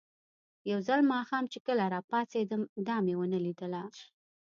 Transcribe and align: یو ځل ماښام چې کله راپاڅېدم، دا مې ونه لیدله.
یو 0.71 0.79
ځل 0.87 0.99
ماښام 1.13 1.43
چې 1.51 1.59
کله 1.67 1.83
راپاڅېدم، 1.95 2.61
دا 2.87 2.97
مې 3.05 3.13
ونه 3.17 3.39
لیدله. 3.45 3.83